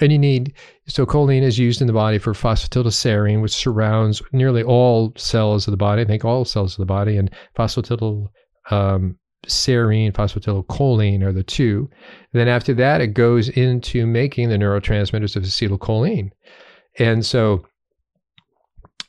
[0.00, 0.52] And you need,
[0.86, 5.70] so choline is used in the body for phosphatidylserine, which surrounds nearly all cells of
[5.70, 6.02] the body.
[6.02, 7.16] I think all cells of the body.
[7.16, 8.28] And phosphatidylserine,
[8.70, 11.88] um, phosphatidylcholine are the two.
[12.32, 16.30] Then after that, it goes into making the neurotransmitters of acetylcholine.
[16.98, 17.64] And so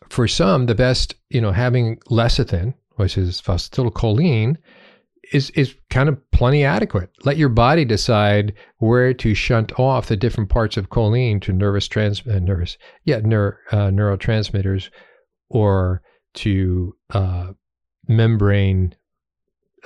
[0.09, 4.57] for some, the best, you know, having lecithin, which is phosphatidylcholine,
[5.31, 7.09] is is kind of plenty adequate.
[7.23, 11.87] Let your body decide where to shunt off the different parts of choline to nervous
[11.87, 14.89] trans uh, nervous yeah neur, uh, neurotransmitters
[15.49, 16.01] or
[16.35, 17.51] to uh,
[18.07, 18.95] membrane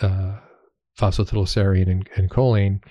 [0.02, 0.38] uh,
[1.00, 2.82] phosphatidylserine and, and choline.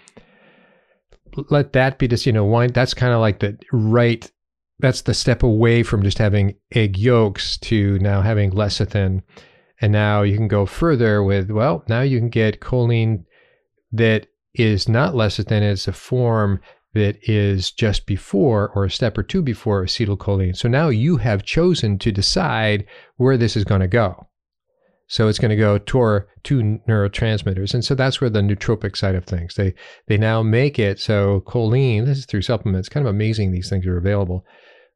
[1.50, 2.72] Let that be just you know wine.
[2.72, 4.30] That's kind of like the right.
[4.80, 9.22] That's the step away from just having egg yolks to now having lecithin
[9.80, 13.24] and now you can go further with, well, now you can get choline
[13.92, 16.60] that is not lecithin, it's a form
[16.92, 20.56] that is just before or a step or two before acetylcholine.
[20.56, 22.84] So now you have chosen to decide
[23.16, 24.26] where this is going to go.
[25.06, 29.16] So it's going to go toward two neurotransmitters, and so that's where the nootropic side
[29.16, 29.56] of things.
[29.56, 29.74] They
[30.06, 32.06] they now make it so choline.
[32.06, 32.88] This is through supplements.
[32.88, 34.44] Kind of amazing these things are available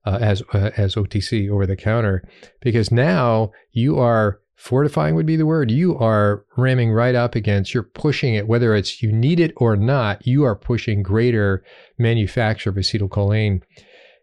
[0.07, 2.23] uh, as uh, as OTC over the counter
[2.61, 5.71] because now you are fortifying would be the word.
[5.71, 9.77] You are ramming right up against, you're pushing it, whether it's you need it or
[9.77, 11.65] not, you are pushing greater
[11.99, 13.63] manufacture of acetylcholine.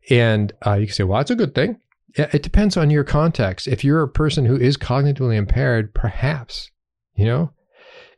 [0.10, 1.78] And uh, you can say, well, that's a good thing.
[2.16, 3.68] It depends on your context.
[3.68, 6.70] If you're a person who is cognitively impaired, perhaps,
[7.16, 7.52] you know,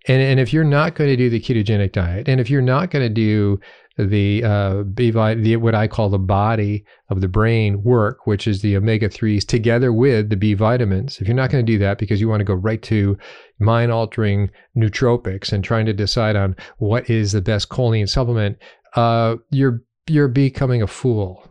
[0.07, 2.91] and, and if you're not going to do the ketogenic diet, and if you're not
[2.91, 3.59] going to do
[3.97, 8.61] the uh, B the what I call the body of the brain work, which is
[8.61, 11.19] the omega threes together with the B vitamins.
[11.19, 13.17] If you're not going to do that because you want to go right to
[13.59, 18.57] mind altering nootropics and trying to decide on what is the best choline supplement,
[18.95, 21.49] uh, you're you're becoming a fool.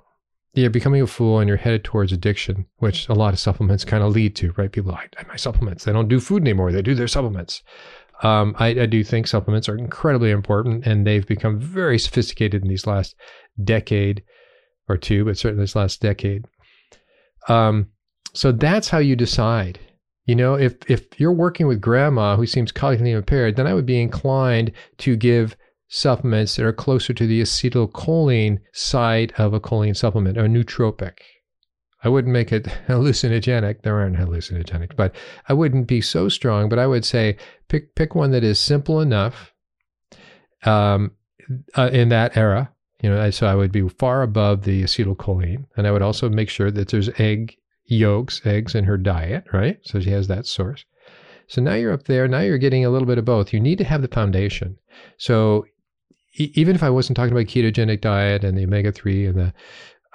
[0.55, 4.03] You're becoming a fool and you're headed towards addiction, which a lot of supplements kind
[4.03, 4.71] of lead to, right?
[4.71, 6.73] People like, my supplements, they don't do food anymore.
[6.73, 7.63] They do their supplements.
[8.23, 12.69] Um, I, I, do think supplements are incredibly important, and they've become very sophisticated in
[12.69, 13.17] these last
[13.65, 14.23] decade
[14.89, 16.45] or two, but certainly this last decade.
[17.49, 17.89] Um,
[18.33, 19.81] so that's how you decide.
[20.27, 23.87] You know, if if you're working with grandma who seems cognitively impaired, then I would
[23.87, 25.57] be inclined to give
[25.89, 31.19] supplements that are closer to the acetylcholine side of a choline supplement, a nootropic.
[32.05, 33.83] I wouldn't make it hallucinogenic.
[33.83, 35.15] There aren't hallucinogenic, but
[35.49, 36.69] I wouldn't be so strong.
[36.69, 37.37] But I would say
[37.69, 39.53] pick pick one that is simple enough.
[40.65, 41.13] Um,
[41.75, 42.71] uh, in that era,
[43.03, 46.49] you know, so I would be far above the acetylcholine, and I would also make
[46.49, 49.79] sure that there's egg yolks, eggs in her diet, right?
[49.83, 50.85] So she has that source.
[51.49, 52.29] So now you're up there.
[52.29, 53.53] Now you're getting a little bit of both.
[53.53, 54.79] You need to have the foundation.
[55.19, 55.67] So
[56.35, 59.53] even if I wasn't talking about ketogenic diet and the omega three and the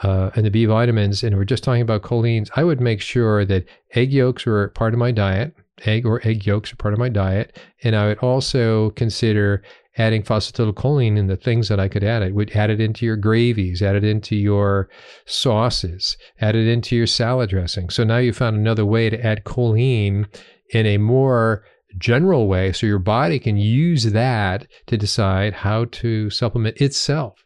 [0.04, 3.46] uh, and the B vitamins, and we're just talking about cholines, I would make sure
[3.46, 5.56] that egg yolks were part of my diet.
[5.86, 7.58] Egg or egg yolks are part of my diet.
[7.84, 9.64] And I would also consider
[9.98, 12.24] adding phosphatidylcholine in the things that I could add.
[12.24, 14.90] I would add it into your gravies, add it into your
[15.26, 17.90] sauces, add it into your salad dressing.
[17.90, 20.28] So now you found another way to add choline
[20.72, 21.64] in a more
[21.98, 27.44] general way so your body can use that to decide how to supplement itself.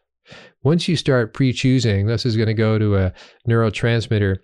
[0.63, 3.13] Once you start pre choosing, this is going to go to a
[3.47, 4.37] neurotransmitter,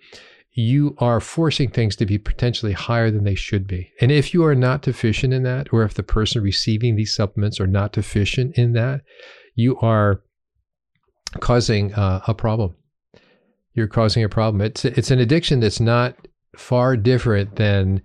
[0.52, 3.92] you are forcing things to be potentially higher than they should be.
[4.00, 7.60] And if you are not deficient in that, or if the person receiving these supplements
[7.60, 9.02] are not deficient in that,
[9.54, 10.22] you are
[11.40, 12.74] causing uh, a problem.
[13.74, 14.60] You're causing a problem.
[14.60, 16.16] It's it's an addiction that's not
[16.56, 18.02] far different than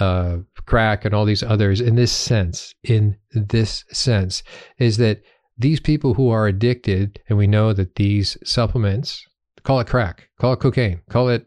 [0.00, 4.42] uh, crack and all these others in this sense, in this sense,
[4.78, 5.22] is that
[5.56, 9.26] these people who are addicted, and we know that these supplements,
[9.62, 11.46] call it crack, call it cocaine, call it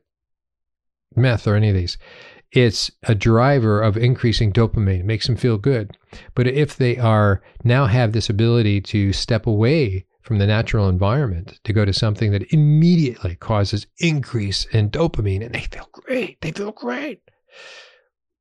[1.16, 1.98] meth or any of these,
[2.52, 5.02] it's a driver of increasing dopamine.
[5.02, 5.98] It makes them feel good.
[6.36, 11.60] But if they are now have this ability to step away from the natural environment
[11.66, 16.52] to go to something that immediately causes increase in dopamine and they feel great, they
[16.52, 17.22] feel great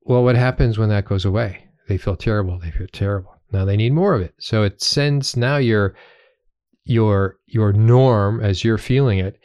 [0.05, 1.64] well, what happens when that goes away?
[1.88, 2.59] They feel terrible.
[2.59, 3.35] They feel terrible.
[3.55, 4.35] Now they need more of it.
[4.38, 5.95] So it sends now your
[6.85, 9.38] your your norm as you're feeling it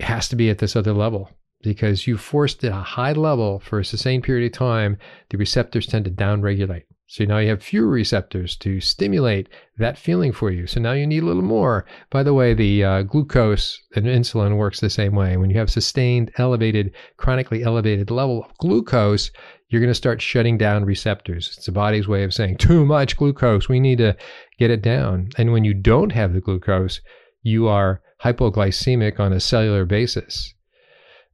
[0.00, 1.30] has to be at this other level
[1.62, 4.98] because you forced it a high level for a sustained period of time.
[5.30, 6.82] The receptors tend to downregulate.
[7.06, 10.66] So now you have fewer receptors to stimulate that feeling for you.
[10.66, 11.84] So now you need a little more.
[12.10, 15.36] By the way, the uh, glucose and insulin works the same way.
[15.36, 19.30] When you have sustained, elevated, chronically elevated level of glucose,
[19.72, 21.54] you're going to start shutting down receptors.
[21.56, 23.70] It's the body's way of saying, too much glucose.
[23.70, 24.14] We need to
[24.58, 25.30] get it down.
[25.38, 27.00] And when you don't have the glucose,
[27.42, 30.52] you are hypoglycemic on a cellular basis.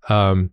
[0.09, 0.53] Um,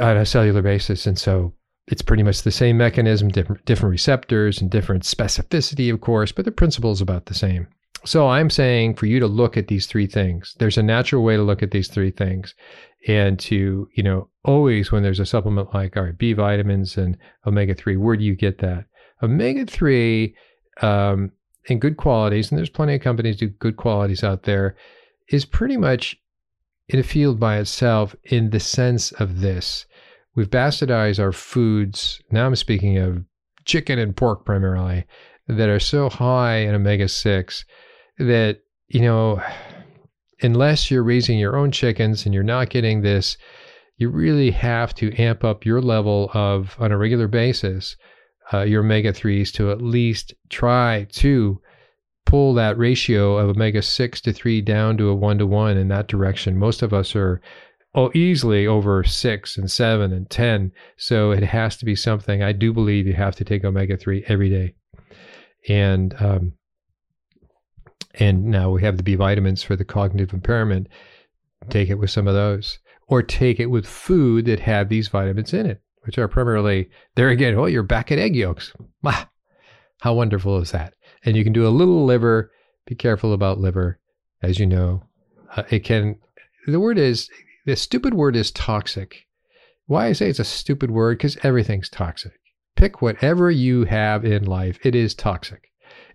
[0.00, 1.06] on a cellular basis.
[1.06, 1.52] And so
[1.86, 6.46] it's pretty much the same mechanism, different, different receptors and different specificity, of course, but
[6.46, 7.68] the principle is about the same.
[8.06, 10.54] So I'm saying for you to look at these three things.
[10.58, 12.54] There's a natural way to look at these three things
[13.06, 17.16] and to, you know, always when there's a supplement like, all right, B vitamins and
[17.46, 18.86] omega 3, where do you get that?
[19.22, 20.34] Omega 3
[20.82, 21.32] um,
[21.66, 24.76] in good qualities, and there's plenty of companies do good qualities out there,
[25.28, 26.16] is pretty much
[26.88, 29.86] in a field by itself in the sense of this.
[30.34, 32.20] We've bastardized our foods.
[32.30, 33.24] Now I'm speaking of
[33.64, 35.04] chicken and pork primarily
[35.48, 37.64] that are so high in omega 6
[38.18, 39.42] that, you know,
[40.42, 43.36] unless you're raising your own chickens and you're not getting this,
[43.96, 47.96] you really have to amp up your level of, on a regular basis,
[48.52, 51.60] uh, your omega 3s to at least try to
[52.26, 55.88] pull that ratio of omega 6 to 3 down to a 1 to 1 in
[55.88, 56.58] that direction.
[56.58, 57.40] Most of us are
[57.94, 60.72] oh, easily over 6 and 7 and 10.
[60.98, 62.42] So it has to be something.
[62.42, 64.74] I do believe you have to take omega 3 every day.
[65.68, 66.52] And um,
[68.18, 70.88] and now we have the B vitamins for the cognitive impairment.
[71.70, 75.52] Take it with some of those, or take it with food that have these vitamins
[75.52, 77.54] in it, which are primarily there again.
[77.54, 78.72] Oh, you're back at egg yolks.
[79.04, 79.28] Ah,
[80.00, 80.94] how wonderful is that?
[81.24, 82.52] And you can do a little liver.
[82.86, 83.98] Be careful about liver,
[84.42, 85.02] as you know.
[85.56, 86.18] Uh, it can.
[86.66, 87.30] The word is
[87.64, 89.26] the stupid word is toxic.
[89.86, 92.38] Why I say it's a stupid word because everything's toxic.
[92.76, 94.78] Pick whatever you have in life.
[94.84, 95.65] It is toxic.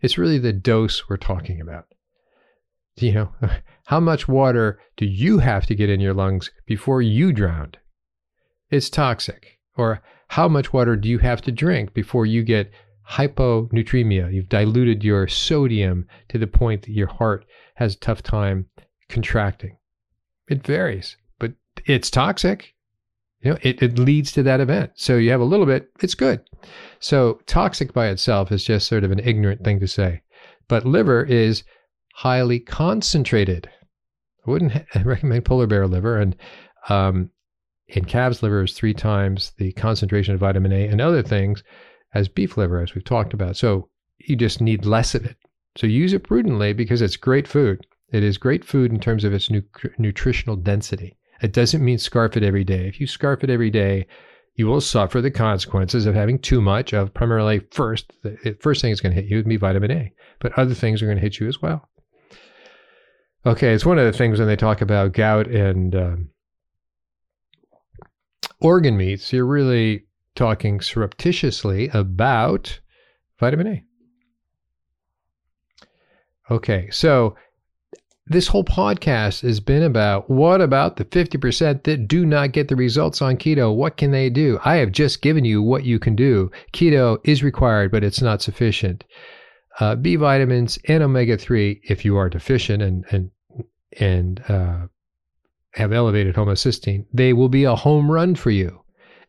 [0.01, 1.85] It's really the dose we're talking about.
[2.97, 3.33] You know,
[3.85, 7.73] how much water do you have to get in your lungs before you drown?
[8.69, 9.59] It's toxic.
[9.77, 12.71] Or how much water do you have to drink before you get
[13.11, 14.33] hyponatremia?
[14.33, 18.67] You've diluted your sodium to the point that your heart has a tough time
[19.09, 19.77] contracting.
[20.49, 21.53] It varies, but
[21.85, 22.73] it's toxic.
[23.41, 24.91] You know, it, it leads to that event.
[24.95, 26.41] So you have a little bit, it's good.
[26.99, 30.21] So toxic by itself is just sort of an ignorant thing to say.
[30.67, 31.63] But liver is
[32.13, 33.69] highly concentrated.
[34.45, 34.73] I wouldn't
[35.05, 36.19] recommend polar bear liver.
[36.19, 36.35] And
[36.89, 37.31] um,
[37.87, 41.63] in calves liver is three times the concentration of vitamin A and other things
[42.13, 43.57] as beef liver, as we've talked about.
[43.57, 45.37] So you just need less of it.
[45.77, 47.85] So use it prudently because it's great food.
[48.11, 49.63] It is great food in terms of its nu-
[49.97, 51.17] nutritional density.
[51.41, 52.87] It doesn't mean scarf it every day.
[52.87, 54.07] If you scarf it every day,
[54.55, 58.91] you will suffer the consequences of having too much of primarily first, the first thing
[58.91, 61.21] is going to hit you would be vitamin A, but other things are going to
[61.23, 61.89] hit you as well.
[63.45, 66.29] Okay, it's one of the things when they talk about gout and um,
[68.59, 72.79] organ meats, you're really talking surreptitiously about
[73.39, 73.83] vitamin A.
[76.51, 77.35] Okay, so
[78.27, 82.75] this whole podcast has been about what about the 50% that do not get the
[82.75, 83.75] results on keto?
[83.75, 84.59] What can they do?
[84.63, 86.51] I have just given you what you can do.
[86.73, 89.03] Keto is required, but it's not sufficient.
[89.79, 93.31] Uh, B vitamins and omega 3, if you are deficient and, and,
[93.99, 94.87] and uh,
[95.73, 98.81] have elevated homocysteine, they will be a home run for you.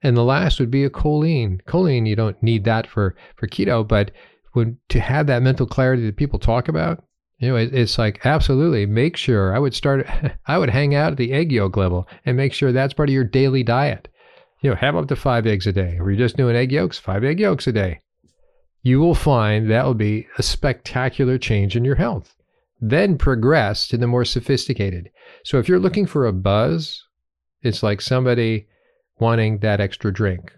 [0.02, 1.62] And the last would be a choline.
[1.62, 4.10] Choline, you don't need that for, for keto, but
[4.52, 7.04] when, to have that mental clarity that people talk about,
[7.42, 10.06] you know, it, it's like absolutely make sure I would start,
[10.46, 13.12] I would hang out at the egg yolk level and make sure that's part of
[13.12, 14.06] your daily diet.
[14.60, 15.98] You know, have up to five eggs a day.
[15.98, 18.00] Or you're just doing egg yolks, five egg yolks a day.
[18.82, 22.36] You will find that will be a spectacular change in your health.
[22.80, 25.10] Then progress to the more sophisticated.
[25.44, 27.02] So if you're looking for a buzz,
[27.60, 28.68] it's like somebody
[29.18, 30.52] wanting that extra drink,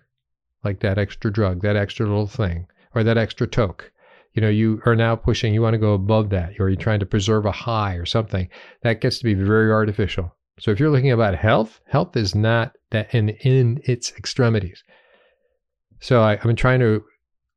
[0.63, 3.91] like that extra drug, that extra little thing, or that extra toke.
[4.35, 7.01] You know, you are now pushing, you want to go above that, or you're trying
[7.01, 8.49] to preserve a high or something.
[8.83, 10.35] That gets to be very artificial.
[10.59, 14.83] So if you're looking about health, health is not that in, in its extremities.
[16.01, 17.05] So I, I've been trying to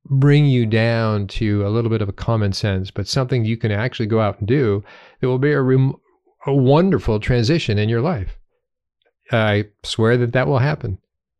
[0.06, 3.72] bring you down to a little bit of a common sense, but something you can
[3.72, 4.84] actually go out and do
[5.20, 5.96] that will be a, rem-
[6.46, 8.38] a wonderful transition in your life.
[9.32, 11.00] I swear that that will happen.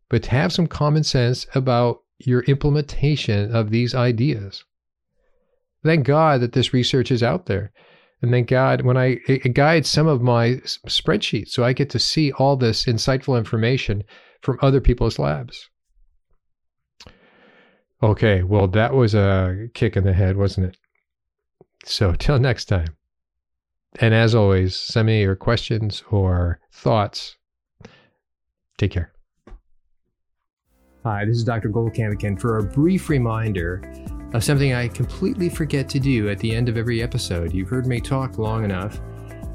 [0.10, 4.64] But to have some common sense about your implementation of these ideas.
[5.84, 7.72] Thank God that this research is out there.
[8.22, 10.56] And thank God when I it guides some of my
[10.88, 14.04] spreadsheets so I get to see all this insightful information
[14.42, 15.70] from other people's labs.
[18.02, 20.78] Okay, well, that was a kick in the head, wasn't it?
[21.86, 22.96] So, till next time.
[24.00, 27.38] And as always, send me your questions or thoughts
[28.78, 29.12] Take care.
[31.04, 31.70] Hi, this is Dr.
[31.70, 33.82] Goldkamp again for a brief reminder
[34.38, 37.54] of something I completely forget to do at the end of every episode.
[37.54, 39.02] You've heard me talk long enough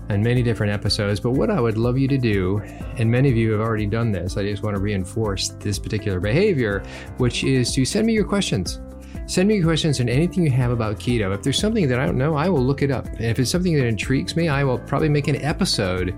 [0.09, 2.59] and many different episodes, but what I would love you to do,
[2.99, 6.19] and many of you have already done this, I just want to reinforce this particular
[6.19, 6.83] behavior,
[7.19, 8.81] which is to send me your questions.
[9.27, 11.33] Send me your questions and anything you have about keto.
[11.33, 13.07] If there's something that I don't know, I will look it up.
[13.07, 16.13] And if it's something that intrigues me, I will probably make an episode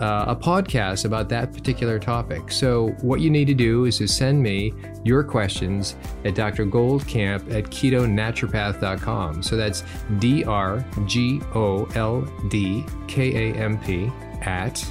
[0.00, 2.50] uh, a podcast about that particular topic.
[2.52, 4.72] So, what you need to do is to send me
[5.04, 6.66] your questions at Dr.
[6.66, 9.42] Goldkamp at ketonaturopath.com.
[9.42, 9.84] So that's
[10.18, 14.10] D R G O L D K A M P
[14.42, 14.84] at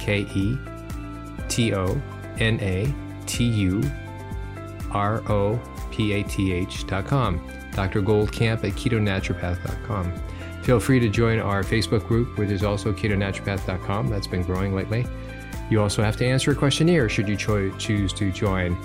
[0.00, 0.58] K E
[1.48, 2.00] T O
[2.38, 2.92] N A
[3.26, 3.82] T U
[4.92, 7.44] R O P A T H.com.
[7.72, 8.02] Dr.
[8.02, 10.12] Goldkamp at ketonaturopath.com.
[10.68, 14.08] Feel free to join our Facebook group, which is also ketonaturopath.com.
[14.08, 15.06] That's been growing lately.
[15.70, 18.76] You also have to answer a questionnaire should you cho- choose to join.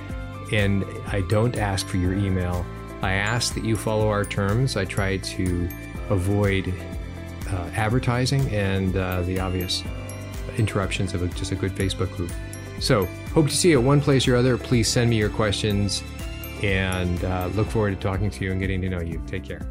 [0.54, 2.66] And I don't ask for your email.
[3.02, 4.78] I ask that you follow our terms.
[4.78, 5.70] I try to
[6.08, 6.74] avoid
[7.50, 9.84] uh, advertising and uh, the obvious
[10.58, 12.32] interruptions of a, just a good Facebook group.
[12.80, 14.58] So, hope to see you at one place or other.
[14.58, 16.02] Please send me your questions
[16.62, 19.22] and uh, look forward to talking to you and getting to know you.
[19.28, 19.68] Take care.